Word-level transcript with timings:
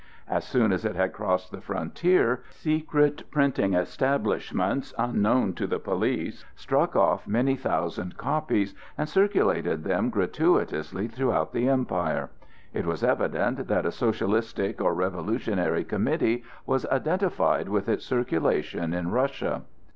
As 0.27 0.43
soon 0.45 0.71
as 0.71 0.83
it 0.83 0.95
had 0.95 1.13
crossed 1.13 1.51
the 1.51 1.61
frontier, 1.61 2.41
secret 2.49 3.21
printing 3.29 3.75
establishments, 3.75 4.95
unknown 4.97 5.53
to 5.53 5.67
the 5.67 5.77
police, 5.77 6.43
struck 6.55 6.95
off 6.95 7.27
many 7.27 7.55
thousand 7.55 8.17
copies 8.17 8.73
and 8.97 9.07
circulated 9.07 9.83
them 9.83 10.09
gratuitously 10.09 11.07
throughout 11.09 11.53
the 11.53 11.69
empire. 11.69 12.31
It 12.73 12.87
was 12.87 13.03
evident 13.03 13.67
that 13.67 13.85
a 13.85 13.91
socialistic 13.91 14.81
or 14.81 14.95
revolutionary 14.95 15.83
committee 15.83 16.43
was 16.65 16.83
identified 16.87 17.69
with 17.69 17.87
its 17.87 18.03
circulation 18.03 18.95
in 18.95 19.11
Russia. 19.11 19.61